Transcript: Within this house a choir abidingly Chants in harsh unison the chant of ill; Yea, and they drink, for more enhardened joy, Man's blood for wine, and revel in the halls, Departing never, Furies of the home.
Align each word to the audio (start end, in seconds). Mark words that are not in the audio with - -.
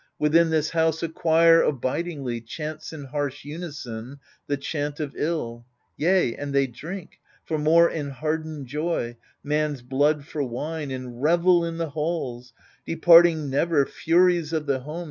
Within 0.17 0.49
this 0.49 0.71
house 0.71 1.03
a 1.03 1.09
choir 1.09 1.61
abidingly 1.61 2.41
Chants 2.43 2.91
in 2.91 3.03
harsh 3.03 3.45
unison 3.45 4.17
the 4.47 4.57
chant 4.57 4.99
of 4.99 5.13
ill; 5.15 5.67
Yea, 5.95 6.33
and 6.37 6.55
they 6.55 6.65
drink, 6.65 7.19
for 7.45 7.59
more 7.59 7.87
enhardened 7.87 8.65
joy, 8.65 9.15
Man's 9.43 9.83
blood 9.83 10.25
for 10.25 10.41
wine, 10.41 10.89
and 10.89 11.21
revel 11.21 11.63
in 11.63 11.77
the 11.77 11.91
halls, 11.91 12.51
Departing 12.83 13.47
never, 13.51 13.85
Furies 13.85 14.53
of 14.53 14.65
the 14.65 14.79
home. 14.79 14.99